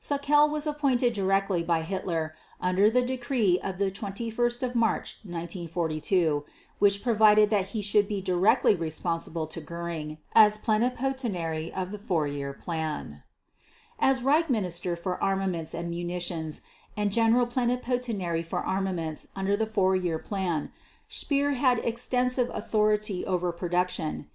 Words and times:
Sauckel 0.00 0.48
was 0.48 0.68
appointed 0.68 1.14
directly 1.14 1.64
by 1.64 1.82
Hitler, 1.82 2.36
under 2.60 2.88
the 2.88 3.02
decree 3.02 3.58
of 3.60 3.76
21 3.78 4.30
March 4.76 5.18
1942, 5.24 6.44
which 6.78 7.02
provided 7.02 7.50
that 7.50 7.70
he 7.70 7.82
should 7.82 8.06
be 8.06 8.20
directly 8.20 8.76
responsible 8.76 9.48
to 9.48 9.60
Göring, 9.60 10.18
as 10.32 10.58
Plenipotentiary 10.58 11.72
of 11.74 11.90
the 11.90 11.98
Four 11.98 12.28
Year 12.28 12.52
Plan. 12.52 13.24
As 13.98 14.22
Reich 14.22 14.48
Minister 14.48 14.94
for 14.94 15.20
Armaments 15.20 15.74
and 15.74 15.90
Munitions 15.90 16.60
and 16.96 17.10
General 17.10 17.46
Plenipotentiary 17.48 18.44
for 18.44 18.60
Armaments 18.60 19.26
under 19.34 19.56
the 19.56 19.66
Four 19.66 19.96
Year 19.96 20.20
Plan, 20.20 20.70
Speer 21.08 21.54
had 21.54 21.80
extensive 21.80 22.48
authority 22.54 23.26
over 23.26 23.50
production. 23.50 24.28